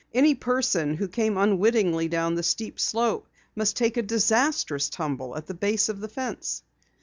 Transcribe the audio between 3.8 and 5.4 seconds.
a disastrous tumble